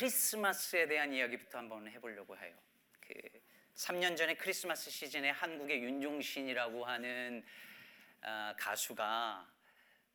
[0.00, 2.56] 크리스마스에 대한 이야기부터 한번 해보려고 해요.
[3.00, 3.12] 그
[3.74, 7.44] 3년 전에 크리스마스 시즌에 한국의 윤종신이라고 하는
[8.22, 9.46] 아, 가수가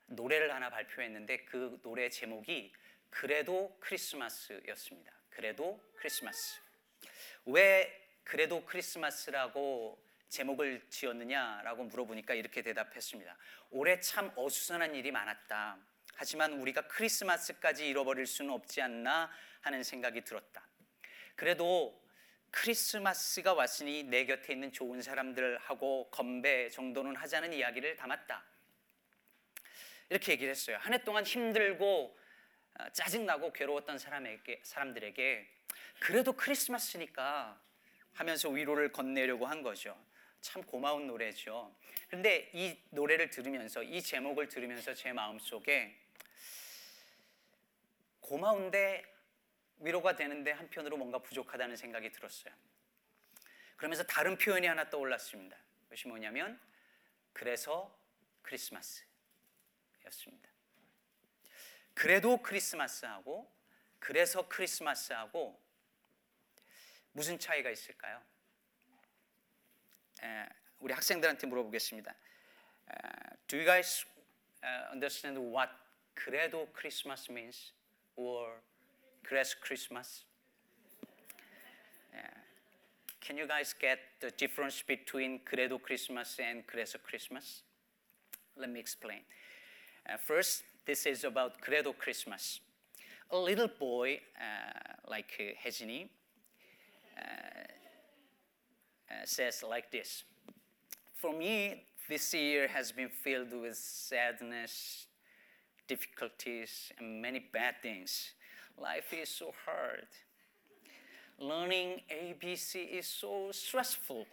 [0.08, 2.74] 노래를 하나 발표했는데 그 노래 제목이
[3.12, 5.12] 그래도 크리스마스였습니다.
[5.30, 6.60] 그래도 크리스마스.
[7.46, 13.38] 왜 그래도 크리스마스라고 제목을 지었느냐라고 물어보니까 이렇게 대답했습니다.
[13.70, 15.78] 올해 참 어수선한 일이 많았다.
[16.16, 19.30] 하지만 우리가 크리스마스까지 잃어버릴 수는 없지 않나
[19.62, 20.66] 하는 생각이 들었다.
[21.36, 22.02] 그래도
[22.52, 28.44] 크리스마스가 왔으니 내 곁에 있는 좋은 사람들하고 건배 정도는 하자는 이야기를 담았다.
[30.10, 30.78] 이렇게 얘기를 했어요.
[30.80, 32.18] 한 해 동안 힘들고
[32.78, 35.48] 어, 짜증나고 괴로웠던 사람에게 사람들에게
[36.00, 37.60] 그래도 크리스마스니까
[38.14, 39.98] 하면서 위로를 건네려고 한 거죠.
[40.42, 41.76] 참 고마운 노래죠.
[42.08, 45.98] 그런데 이 노래를 들으면서 이 제목을 들으면서 제 마음속에
[48.26, 49.06] 고마운데
[49.78, 52.52] 위로가 되는데 한편으로 뭔가 부족하다는 생각이 들었어요.
[53.78, 55.56] 그러면서 다른 표현이 하나 떠올랐습니다.
[55.84, 56.60] 그것이 뭐냐면
[57.34, 57.96] 그래서
[58.42, 59.06] 크리스마스였습니다.
[61.94, 63.54] 그래도 크리스마스하고
[64.00, 65.64] 그래서 크리스마스하고
[67.12, 68.24] 무슨 차이가 있을까요?
[70.24, 70.48] 에,
[70.80, 72.12] 우리 학생들한테 물어보겠습니다.
[72.12, 72.16] 에,
[73.48, 74.06] do you guys
[74.92, 75.72] understand what
[76.16, 77.75] 그래도 크리스마스 means
[78.16, 78.62] or
[79.24, 80.26] 그래서 크리스마스?
[83.26, 87.64] Can you guys get the difference between 그래도 크리스마스 and 그래서 크리스마스?
[88.56, 89.22] Let me explain.
[90.08, 92.60] Uh, first, this is about 그래도 Christmas.
[93.32, 96.08] A little boy uh, like uh, 혜진이
[97.18, 97.64] uh,
[99.10, 100.24] uh, says like this.
[101.16, 105.08] For me, this year has been filled with sadness,
[105.89, 108.33] difficulties, and many bad things.
[108.79, 110.07] Life is so hard.
[111.39, 114.27] Learning ABC is so stressful.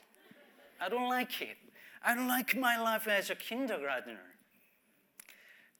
[0.79, 1.57] I don't like it.
[2.03, 4.21] I don't like my life as a kindergartner.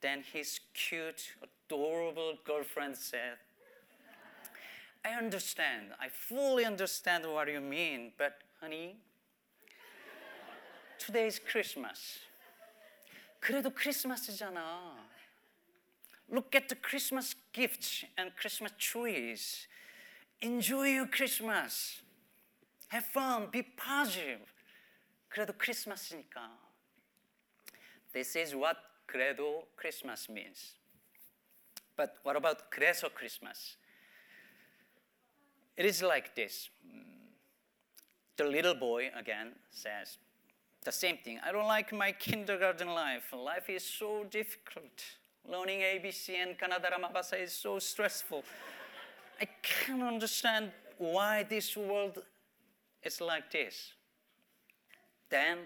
[0.01, 3.37] Then his cute, adorable girlfriend said,
[5.05, 5.93] I understand.
[6.01, 8.97] I fully understand what you mean, but honey,
[10.97, 12.19] today is Christmas.
[13.39, 15.10] 그래도 크리스마스잖아.
[16.31, 19.67] Look at the Christmas gifts and Christmas trees.
[20.41, 22.01] Enjoy your Christmas.
[22.89, 23.47] Have fun.
[23.51, 24.41] Be positive.
[25.29, 26.49] 그래도 크리스마스니까.
[28.13, 28.77] This is what
[29.07, 30.75] 그래도 Christmas means.
[31.95, 33.77] But what about 그래서 Christmas?
[35.75, 36.69] It is like this.
[38.37, 40.17] The little boy again says
[40.83, 41.39] the same thing.
[41.43, 43.33] I don't like my kindergarten life.
[43.33, 45.03] Life is so difficult.
[45.49, 48.43] Learning ABC and Kannada Mabasa is so stressful.
[49.39, 52.23] I can't understand why this world
[53.03, 53.93] is like this.
[55.29, 55.59] Then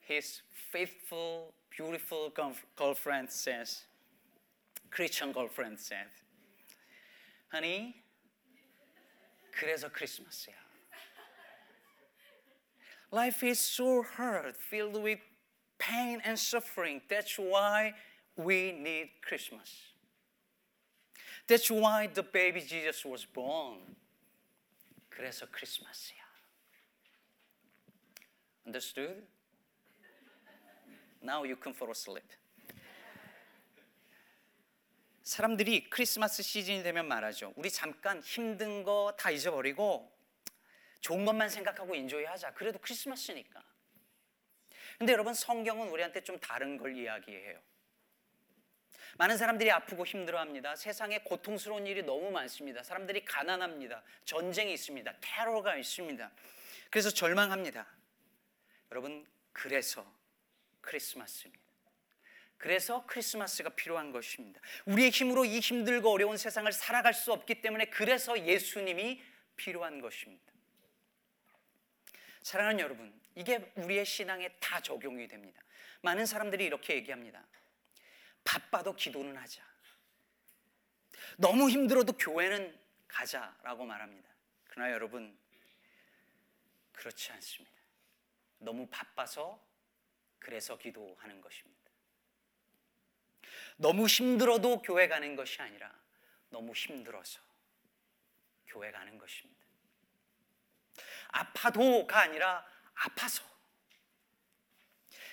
[0.00, 2.32] his faithful, beautiful
[2.76, 3.82] girlfriend says,
[4.90, 6.08] Christian girlfriend said,
[7.50, 7.94] Honey,
[9.52, 10.54] 그래서 크리스마스야.
[13.10, 15.18] Life is so hard, filled with
[15.78, 17.02] pain and suffering.
[17.10, 17.92] That's why
[18.37, 19.69] we need Christmas.
[21.47, 23.95] That's why the baby Jesus was born.
[25.09, 26.17] 그래서 크리스마스야.
[28.65, 29.23] Understood?
[31.23, 32.27] Now you can fall asleep.
[35.23, 37.53] 사람들이 크리스마스 시즌이 되면 말하죠.
[37.57, 40.09] 우리 잠깐 힘든 거 다 잊어버리고
[41.01, 42.53] 좋은 것만 생각하고 인조이 하자.
[42.53, 43.63] 그래도 크리스마스니까.
[44.97, 47.61] 근데 여러분 성경은 우리한테 좀 다른 걸 이야기해요.
[49.17, 50.75] 많은 사람들이 아프고 힘들어합니다.
[50.75, 52.83] 세상에 고통스러운 일이 너무 많습니다.
[52.83, 54.03] 사람들이 가난합니다.
[54.25, 55.13] 전쟁이 있습니다.
[55.21, 56.31] 테러가 있습니다.
[56.89, 57.87] 그래서 절망합니다.
[58.91, 60.05] 여러분 그래서
[60.81, 61.67] 크리스마스입니다.
[62.57, 64.59] 그래서 크리스마스가 필요한 것입니다.
[64.85, 69.21] 우리의 힘으로 이 힘들고 어려운 세상을 살아갈 수 없기 때문에 그래서 예수님이
[69.55, 70.43] 필요한 것입니다.
[72.41, 75.61] 사랑하는 여러분, 이게 우리의 신앙에 다 적용이 됩니다.
[76.01, 77.45] 많은 사람들이 이렇게 얘기합니다.
[78.47, 79.61] 바빠도 기도는 하자.
[81.35, 82.79] 너무 힘들어도 교회는
[83.09, 84.29] 가자라고 말합니다.
[84.63, 85.37] 그러나 여러분,
[86.93, 87.75] 그렇지 않습니다.
[88.59, 89.61] 너무 바빠서
[90.39, 91.91] 그래서 기도하는 것입니다.
[93.75, 95.93] 너무 힘들어도 교회 가는 것이 아니라
[96.49, 97.41] 너무 힘들어서
[98.65, 99.61] 교회 가는 것입니다.
[101.27, 103.43] 아파도가 아니라 아파서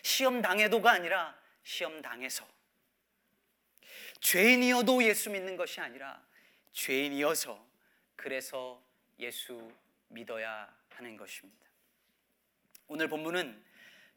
[0.03, 2.54] 시험 당해도가 아니라 시험 당해서
[4.25, 6.19] 죄인이어도 예수 믿는 것이 아니라
[6.73, 7.63] 죄인이어서
[8.17, 8.83] 그래서
[9.19, 9.71] 예수
[10.09, 11.67] 믿어야 하는 것입니다.
[12.89, 13.63] 오늘 본문은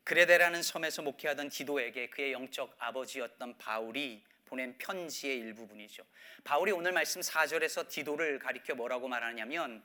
[0.06, 6.06] 그레데라는 섬에서 목회하던 디도에게 그의 영적 아버지였던 바울이 보낸 편지의 일부분이죠.
[6.46, 9.84] 바울이 오늘 말씀 4절에서 디도를 가리켜 뭐라고 말하냐면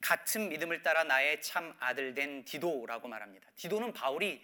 [0.00, 3.50] 같은 믿음을 따라 나의 참 아들 된 디도라고 말합니다.
[3.56, 4.40] 디도는 바울이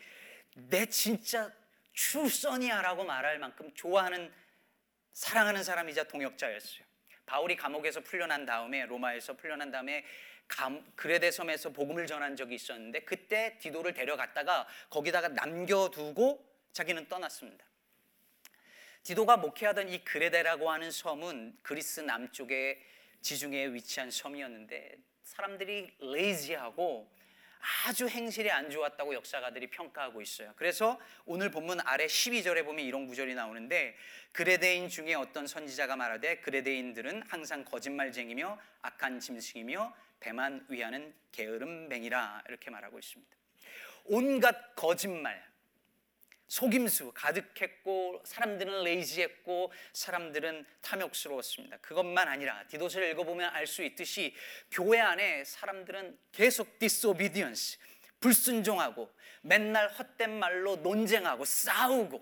[0.54, 1.52] 내 진짜
[1.92, 4.41] 출선이야라고 말할 만큼 좋아하는
[5.12, 6.84] 사랑하는 사람이자 동역자였어요.
[7.26, 10.04] 바울이 감옥에서 풀려난 다음에 로마에서 풀려난 다음에
[10.96, 17.64] 그레데 섬에서 복음을 전한 적이 있었는데 그때 디도를 데려갔다가 거기다가 남겨두고 자기는 떠났습니다.
[19.02, 22.80] 디도가 목회하던 이 그레데라고 하는 섬은 그리스 남쪽의
[23.20, 27.10] 지중해에 위치한 섬이었는데 사람들이 레이지하고
[27.86, 30.52] 아주 행실이 안 좋았다고 역사가들이 평가하고 있어요.
[30.56, 33.96] 그래서 오늘 본문 아래 12절에 보면 이런 구절이 나오는데
[34.32, 42.98] 그레데인 중에 어떤 선지자가 말하되 그레데인들은 항상 거짓말쟁이며 악한 짐승이며 배만 위하는 게으름뱅이라 이렇게 말하고
[42.98, 43.36] 있습니다.
[44.04, 45.51] 온갖 거짓말,
[46.52, 51.78] 속임수 가득했고 사람들은 레이지했고 사람들은 탐욕스러웠습니다.
[51.78, 54.34] 그것만 아니라 디도서를 읽어보면 알 수 있듯이
[54.70, 57.78] 교회 안에 사람들은 계속 disobedience
[58.20, 59.10] 불순종하고
[59.40, 62.20] 맨날 헛된 말로 논쟁하고 싸우고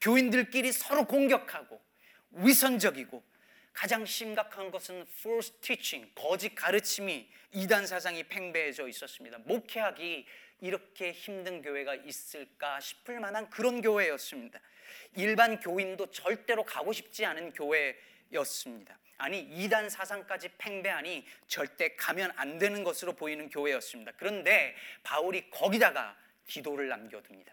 [0.00, 1.80] 교인들끼리 서로 공격하고
[2.32, 3.22] 위선적이고
[3.72, 9.38] 가장 심각한 것은 false teaching 거짓 가르침이 이단 사상이 팽배해져 있었습니다.
[9.44, 10.26] 목회하기
[10.62, 14.60] 이렇게 힘든 교회가 있을까 싶을 만한 그런 교회였습니다.
[15.16, 18.96] 일반 교인도 절대로 가고 싶지 않은 교회였습니다.
[19.18, 24.12] 아니 이단 사상까지 팽배하니 절대 가면 안 되는 것으로 보이는 교회였습니다.
[24.16, 26.16] 그런데 바울이 거기다가
[26.46, 27.52] 디도를 남겨둡니다.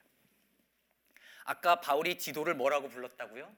[1.45, 3.51] 아까 바울이 디도를 뭐라고 불렀다고요?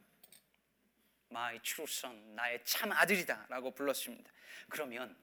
[1.29, 4.31] My true son, 나의 참 아들이다라고 불렀습니다.
[4.69, 5.13] 그러면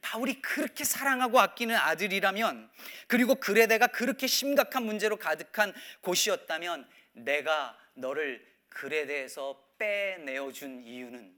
[0.00, 2.70] 바울이 그렇게 사랑하고 아끼는 아들이라면
[3.06, 11.36] 그리고 그레데가 그렇게 심각한 문제로 가득한 곳이었다면 내가 너를 그레데에서 빼내어 준 이유는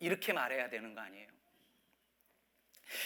[0.00, 1.28] 이렇게 말해야 되는 거 아니에요.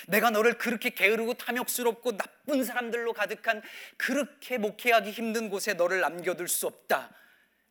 [0.06, 3.62] 내가 너를 그렇게 게으르고 탐욕스럽고 나쁜 사람들로 가득한
[3.96, 7.14] 그렇게 목회하기 힘든 곳에 너를 남겨둘 수 없다.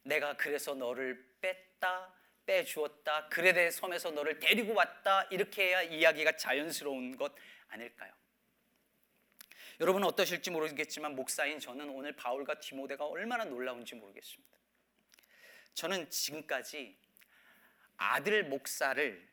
[0.03, 2.13] 내가 그래서 너를 뺐다.
[2.51, 3.29] 빼주었다.
[3.29, 5.23] 그레데 섬에서 너를 데리고 왔다.
[5.31, 7.33] 이렇게 해야 이야기가 자연스러운 것
[7.69, 8.11] 아닐까요?
[9.79, 14.57] 여러분 어떠실지 모르겠지만 목사인 저는 오늘 바울과 디모데가 얼마나 놀라운지 모르겠습니다.
[15.73, 16.97] 저는 지금까지
[17.95, 19.29] 아들 목사를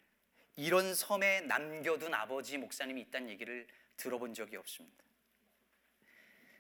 [0.55, 3.67] 이런 섬에 남겨둔 아버지 목사님이 있다는 얘기를
[3.97, 5.05] 들어본 적이 없습니다.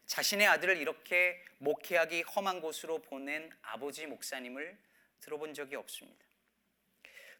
[0.06, 4.76] 자신의 아들을 이렇게 목회하기 험한 곳으로 보낸 아버지 목사님을
[5.20, 6.27] 들어본 적이 없습니다.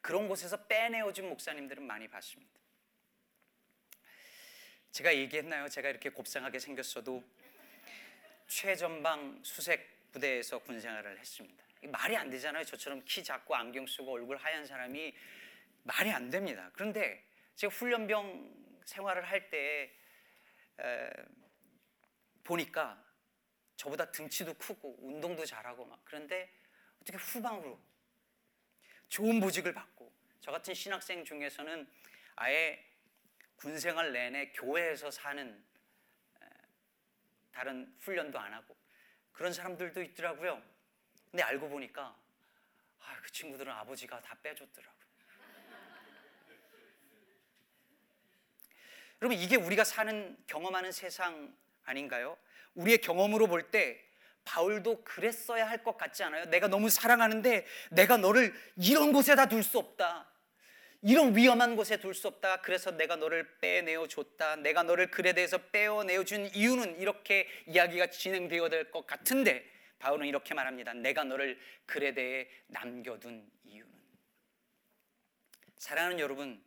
[0.01, 2.59] 그런 곳에서 빼내어준 목사님들은 많이 봤습니다.
[4.91, 5.69] 제가 얘기했나요?
[5.69, 7.23] 제가 이렇게 곱상하게 생겼어도
[8.47, 11.65] 최전방 수색 부대에서 군 생활을 했습니다.
[11.83, 12.65] 말이 안 되잖아요.
[12.65, 15.15] 저처럼 키 작고 안경 쓰고 얼굴 하얀 사람이
[15.85, 16.71] 말이 안 됩니다.
[16.73, 17.25] 그런데
[17.55, 19.93] 제가 훈련병 생활을 할 때
[22.45, 23.05] 보니까
[23.77, 26.51] 저보다 등치도 크고 운동도 잘하고 막 그런데
[27.01, 27.79] 어떻게 후방으로
[29.09, 31.89] 좋은 보직을 받고 저 같은 신학생 중에서는
[32.37, 32.85] 아예
[33.57, 35.65] 군생활 내내 교회에서 사는
[37.53, 38.77] 다른 훈련도 안 하고
[39.33, 40.63] 그런 사람들도 있더라고요.
[41.31, 42.17] 근데 알고 보니까
[43.01, 44.99] 아, 그 친구들은 아버지가 다 빼줬더라고요.
[49.21, 52.39] 여러분 이게 우리가 사는 경험하는 세상 아닌가요?
[52.75, 54.08] 우리의 경험으로 볼 때
[54.49, 56.47] 바울도 그랬어야 할 것 같지 않아요?
[56.47, 60.27] 내가 너무 사랑하는데 내가 너를 이런 곳에다 둘 수 없다.
[61.03, 62.63] 이런 위험한 곳에 둘 수 없다.
[62.63, 64.57] 그래서 내가 너를 빼내어 줬다.
[64.57, 69.65] 내가 너를 글에 대해서 빼어내어 준 이유는 이렇게 이야기가 진행되어야 될 것 같은데
[69.99, 70.95] 바울은 이렇게 말합니다.
[70.95, 73.93] 내가 너를 글에 대해 남겨둔 이유는
[75.77, 76.61] 사랑하는 여러분,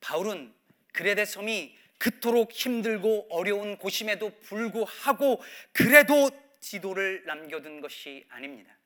[0.00, 0.54] 바울은
[0.92, 5.42] 그레데 섬이 그토록 힘들고 어려운 곳임에도 불구하고
[5.72, 8.76] 그래도 지도를 남겨둔 것이 아닙니다.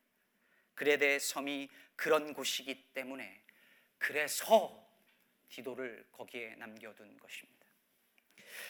[0.75, 3.43] 그레데 섬이 그런 곳이기 때문에
[3.99, 4.89] 그래서
[5.51, 7.67] 디도를 거기에 남겨둔 것입니다.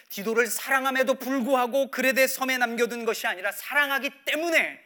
[0.08, 4.84] 디도를 사랑함에도 불구하고 그레데 섬에 남겨둔 것이 아니라 사랑하기 때문에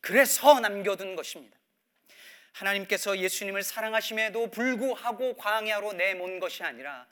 [0.00, 1.56] 그래서 남겨둔 것입니다.
[2.52, 7.06] 하나님께서 예수님을 사랑하심에도 불구하고 광야로 내몬 것이 아니라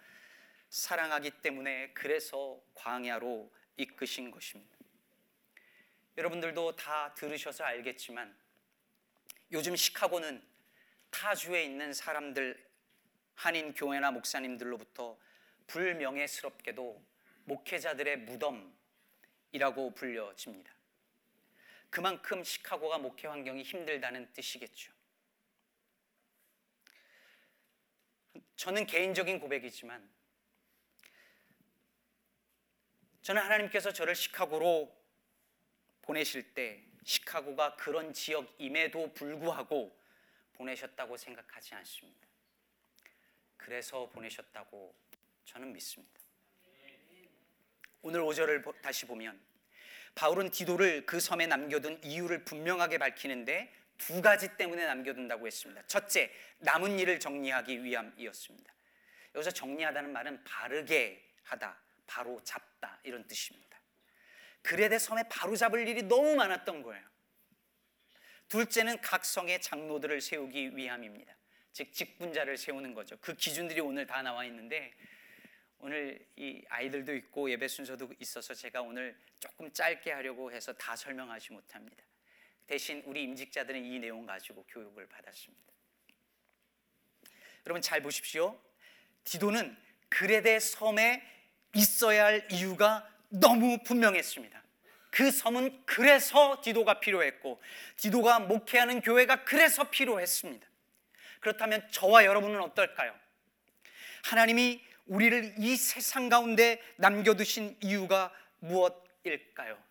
[0.70, 4.81] 사랑하기 때문에 그래서 광야로 이끄신 것입니다.
[6.16, 8.36] 여러분들도 다 들으셔서 알겠지만
[9.52, 10.42] 요즘 시카고는
[11.10, 12.70] 타주에 있는 사람들
[13.34, 15.18] 한인 교회나 목사님들로부터
[15.66, 17.04] 불명예스럽게도
[17.44, 20.72] 목회자들의 무덤이라고 불려집니다.
[21.90, 24.92] 그만큼 시카고가 목회 환경이 힘들다는 뜻이겠죠.
[28.56, 30.08] 저는 개인적인 고백이지만
[33.22, 35.01] 저는 하나님께서 저를 시카고로
[36.02, 39.96] 보내실 때 시카고가 그런 지역임에도 불구하고
[40.54, 42.28] 보내셨다고 생각하지 않습니다.
[43.56, 44.94] 그래서 보내셨다고
[45.44, 46.20] 저는 믿습니다.
[48.02, 49.40] 오늘 5절을 다시 보면
[50.14, 55.86] 바울은 디도를 그 섬에 남겨둔 이유를 분명하게 밝히는데 두 가지 때문에 남겨둔다고 했습니다.
[55.86, 58.74] 첫째, 남은 일을 정리하기 위함이었습니다.
[59.34, 63.71] 여기서 정리하다는 말은 바르게 하다, 바로 잡다 이런 뜻입니다.
[64.62, 67.04] 그레데 섬에 바로 잡을 일이 너무 많았던 거예요.
[68.48, 71.34] 둘째는 각 성의 장로들을 세우기 위함입니다.
[71.72, 73.16] 즉 직분자를 세우는 거죠.
[73.20, 74.92] 그 기준들이 오늘 다 나와 있는데
[75.78, 81.52] 오늘 이 아이들도 있고 예배 순서도 있어서 제가 오늘 조금 짧게 하려고 해서 다 설명하지
[81.52, 82.04] 못합니다.
[82.66, 85.72] 대신 우리 임직자들은 이 내용 가지고 교육을 받았습니다.
[87.66, 88.60] 여러분 잘 보십시오.
[89.24, 89.76] 디도는
[90.08, 91.22] 그레데 섬에
[91.74, 94.62] 있어야 할 이유가 너무 분명했습니다.
[95.10, 97.60] 그 섬은 그래서 디도가 필요했고
[97.96, 100.66] 디도가 목회하는 교회가 그래서 필요했습니다.
[101.40, 103.14] 그렇다면 저와 여러분은 어떨까요?
[104.24, 109.82] 하나님이 우리를 이 세상 가운데 남겨두신 이유가 무엇일까요?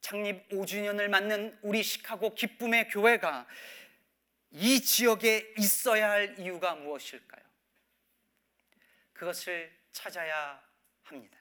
[0.00, 3.46] 창립 5주년을 맞는 우리 시카고 기쁨의 교회가
[4.52, 7.44] 이 지역에 있어야 할 이유가 무엇일까요?
[9.12, 10.62] 그것을 찾아야
[11.02, 11.39] 합니다.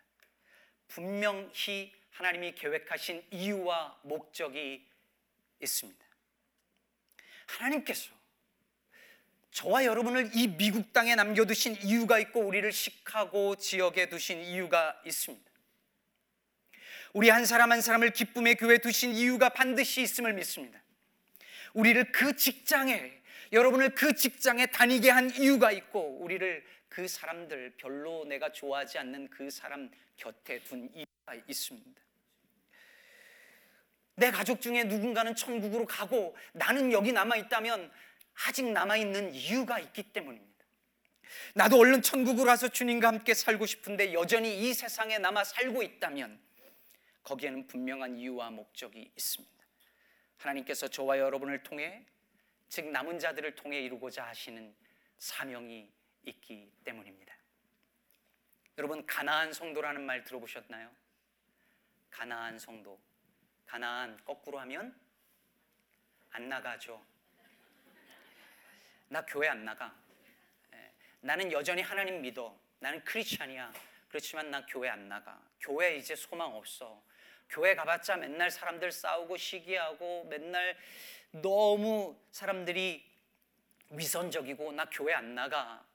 [0.89, 4.85] 분명히 하나님이 계획하신 이유와 목적이
[5.61, 6.05] 있습니다.
[7.45, 8.11] 하나님께서
[9.51, 15.49] 저와 여러분을 이 미국 땅에 남겨두신 이유가 있고 우리를 시카고 지역에 두신 이유가 있습니다.
[17.13, 20.79] 우리 한 사람 한 사람을 기쁨의 교회 두신 이유가 반드시 있음을 믿습니다.
[21.73, 23.19] 우리를 그 직장에
[23.51, 29.49] 여러분을 그 직장에 다니게 한 이유가 있고 우리를 그 사람들 별로 내가 좋아하지 않는 그
[29.49, 32.01] 사람 곁에 둔 이유가 있습니다.
[34.15, 37.89] 내 가족 중에 누군가는 천국으로 가고 나는 여기 남아 있다면
[38.47, 40.49] 아직 남아 있는 이유가 있기 때문입니다.
[41.53, 46.39] 나도 얼른 천국으로 가서 주님과 함께 살고 싶은데 여전히 이 세상에 남아 살고 있다면
[47.23, 49.65] 거기에는 분명한 이유와 목적이 있습니다.
[50.37, 52.05] 하나님께서 저와 여러분을 통해
[52.67, 54.75] 즉 남은 자들을 통해 이루고자 하시는
[55.17, 55.89] 사명이
[56.29, 57.35] 있기 때문입니다.
[58.77, 60.89] 여러분 가나안 성도라는 말 들어보셨나요?
[62.09, 62.99] 가나안 성도.
[63.65, 64.97] 가나안 거꾸로 하면
[66.31, 67.05] 안 나가죠.
[69.09, 69.95] 나 교회 안 나가.
[70.73, 72.57] 예, 나는 여전히 하나님 믿어.
[72.79, 73.73] 나는 크리스찬이야.
[74.07, 75.41] 그렇지만 나 교회 안 나가.
[75.59, 77.03] 교회 이제 소망 없어.
[77.49, 80.77] 교회 가봤자 맨날 사람들 싸우고 시기하고 맨날
[81.31, 83.07] 너무 사람들이
[83.89, 85.85] 위선적이고 나 교회 안 나가.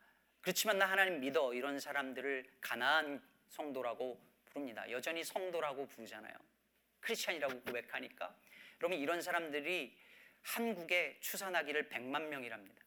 [0.44, 1.54] 그렇지만 나 하나님 믿어.
[1.54, 4.88] 이런 사람들을 가난한 성도라고 부릅니다.
[4.90, 6.34] 여전히 성도라고 부르잖아요.
[7.00, 8.36] 크리스찬이라고 고백하니까.
[8.82, 9.96] 여러분 이런 사람들이
[10.42, 12.84] 한국에 추산하기를 100만 명이랍니다.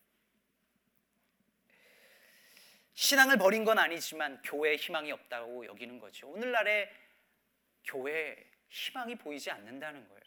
[2.94, 6.30] 신앙을 버린 건 아니지만 교회에 희망이 없다고 여기는 거죠.
[6.30, 6.92] 오늘날에
[7.86, 8.36] 교회에
[8.70, 10.22] 희망이 보이지 않는다는 거예요.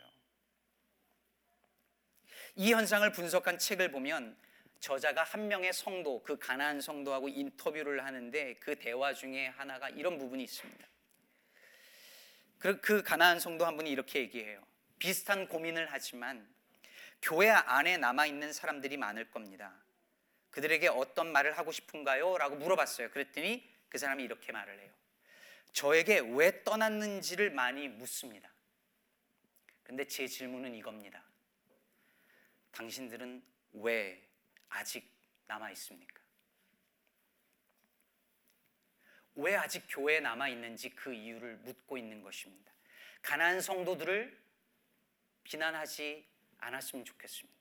[2.57, 4.37] 이 현상을 분석한 책을 보면
[4.81, 10.43] 저자가 한 명의 성도, 그 가나안 성도하고 인터뷰를 하는데 그 대화 중에 하나가 이런 부분이
[10.43, 10.89] 있습니다.
[12.59, 14.67] 그, 그 가나안 성도 한 분이 이렇게 얘기해요.
[14.99, 16.49] 비슷한 고민을 하지만
[17.23, 19.75] 교회 안에 남아 있는 사람들이 많을 겁니다.
[20.51, 22.39] 그들에게 어떤 말을 하고 싶은가요?
[22.39, 23.11] 라고 물어봤어요.
[23.11, 24.91] 그랬더니 그 사람이 이렇게 말을 해요.
[25.73, 28.51] 저에게 왜 떠났는지를 많이 묻습니다.
[29.83, 31.23] 근데 제 질문은 이겁니다.
[32.73, 33.43] 당신들은
[33.75, 34.30] 왜
[34.71, 35.09] 아직
[35.47, 36.21] 남아 있습니까?
[39.37, 42.73] 왜 아직 교회에 남아 있는지 그 이유를 묻고 있는 것입니다.
[43.23, 44.41] 가난한 성도들을
[45.45, 46.27] 비난하지
[46.59, 47.61] 않았으면 좋겠습니다.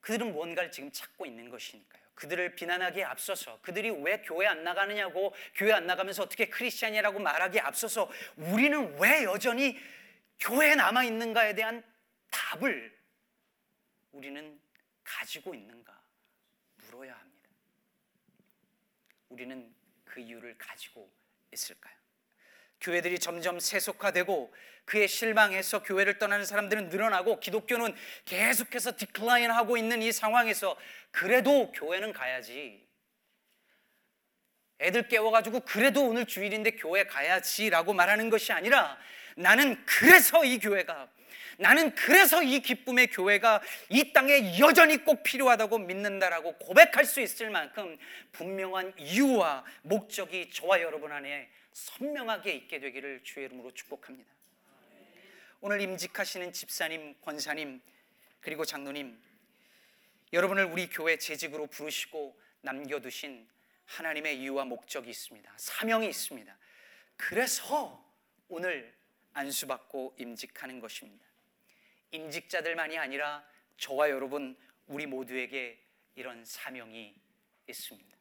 [0.00, 2.04] 그들은 무언가를 지금 찾고 있는 것이니까요.
[2.14, 8.10] 그들을 비난하기에 앞서서 그들이 왜 교회 안 나가느냐고 교회 안 나가면서 어떻게 크리스찬이라고 말하기에 앞서서
[8.36, 9.78] 우리는 왜 여전히
[10.38, 11.82] 교회에 남아 있는가에 대한
[12.30, 12.96] 답을
[14.12, 14.60] 우리는
[15.04, 16.00] 가지고 있는가
[16.76, 17.48] 물어야 합니다.
[19.28, 21.10] 우리는 그 이유를 가지고
[21.52, 21.94] 있을까요?
[22.80, 24.52] 교회들이 점점 세속화되고
[24.84, 27.94] 그에 실망해서 교회를 떠나는 사람들은 늘어나고 기독교는
[28.26, 30.76] 계속해서 디클라인하고 있는 이 상황에서
[31.10, 32.86] 그래도 교회는 가야지.
[34.80, 38.98] 애들 깨워가지고 그래도 오늘 주일인데 교회 가야지라고 말하는 것이 아니라
[39.36, 41.08] 나는 그래서 이 교회가
[41.58, 47.96] 나는 그래서 이 기쁨의 교회가 이 땅에 여전히 꼭 필요하다고 믿는다라고 고백할 수 있을 만큼
[48.32, 54.32] 분명한 이유와 목적이 저와 여러분 안에 선명하게 있게 되기를 주의 이름으로 축복합니다.
[55.60, 57.80] 오늘 임직하시는 집사님, 권사님,
[58.40, 59.18] 그리고 장로님,
[60.32, 63.48] 여러분을 우리 교회 재직으로 부르시고 남겨두신
[63.86, 65.52] 하나님의 이유와 목적이 있습니다.
[65.56, 66.56] 사명이 있습니다.
[67.16, 68.04] 그래서
[68.48, 68.94] 오늘
[69.32, 71.24] 안수받고 임직하는 것입니다.
[72.14, 74.56] 임직자들만이 아니라 저와 여러분
[74.86, 75.82] 우리 모두에게
[76.14, 77.20] 이런 사명이
[77.66, 78.16] 있습니다.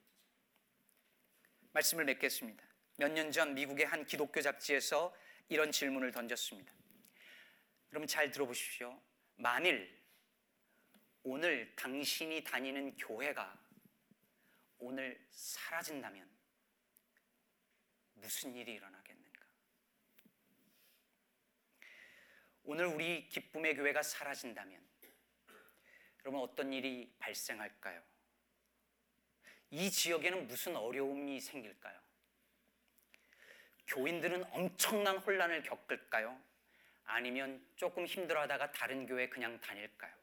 [1.74, 2.64] 말씀을 맺겠습니다.
[2.98, 5.16] 몇 년 전 미국의 한 기독교 잡지에서
[5.50, 6.74] 이런 질문을 던졌습니다.
[7.92, 9.00] 여러분 잘 들어보십시오.
[9.36, 10.02] 만일
[11.24, 13.60] 오늘 당신이 다니는 교회가
[14.80, 16.30] 오늘 사라진다면
[18.16, 19.44] 무슨 일이 일어나겠는가?
[22.66, 24.82] 오늘 우리 기쁨의 교회가 사라진다면
[26.24, 28.02] 여러분 어떤 일이 발생할까요?
[29.72, 32.00] 이 지역에는 무슨 어려움이 생길까요?
[33.88, 36.40] 교인들은 엄청난 혼란을 겪을까요?
[37.04, 40.14] 아니면 조금 힘들어하다가 다른 교회 그냥 다닐까요?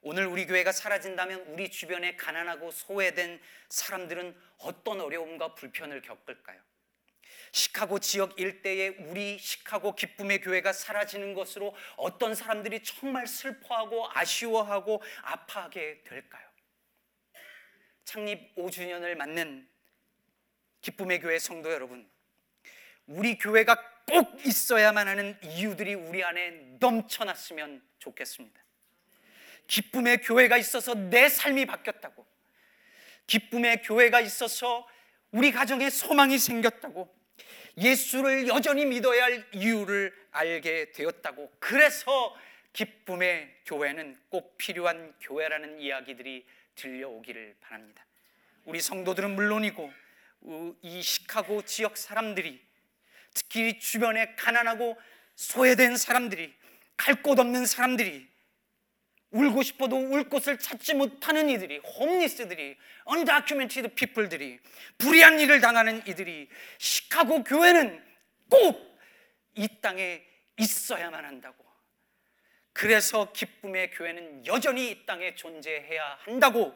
[0.00, 6.60] 오늘 우리 교회가 사라진다면 우리 주변에 가난하고 소외된 사람들은 어떤 어려움과 불편을 겪을까요?
[7.52, 16.02] 시카고 지역 일대에 우리 시카고 기쁨의 교회가 사라지는 것으로 어떤 사람들이 정말 슬퍼하고 아쉬워하고 아파하게
[16.04, 16.48] 될까요?
[18.04, 19.68] 창립 5주년을 맞는
[20.80, 22.10] 기쁨의 교회 성도 여러분,
[23.06, 28.60] 우리 교회가 꼭 있어야만 하는 이유들이 우리 안에 넘쳐났으면 좋겠습니다.
[29.66, 32.26] 기쁨의 교회가 있어서 내 삶이 바뀌었다고.
[33.26, 34.88] 기쁨의 교회가 있어서
[35.30, 37.21] 우리 가정에 소망이 생겼다고.
[37.78, 41.52] 예수를 여전히 믿어야 할 이유를 알게 되었다고.
[41.58, 42.36] 그래서
[42.72, 48.04] 기쁨의 교회는 꼭 필요한 교회라는 이야기들이 들려오기를 바랍니다.
[48.64, 49.92] 우리 성도들은 물론이고
[50.82, 52.60] 이 시카고 지역 사람들이
[53.34, 54.96] 특히 주변에 가난하고
[55.36, 56.54] 소외된 사람들이
[56.96, 58.28] 갈 곳 없는 사람들이
[59.32, 64.58] 울고 싶어도 울 곳을 찾지 못하는 이들이 홈리스들이 undocumented people들이
[64.98, 68.02] 불의한 일을 당하는 이들이 시카고 교회는
[68.48, 68.92] 꼭
[69.54, 70.24] 이 땅에
[70.58, 71.64] 있어야만 한다고
[72.72, 76.74] 그래서 기쁨의 교회는 여전히 이 땅에 존재해야 한다고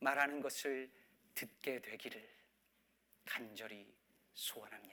[0.00, 0.90] 말하는 것을
[1.34, 2.26] 듣게 되기를
[3.26, 3.86] 간절히
[4.34, 4.91] 소원합니다.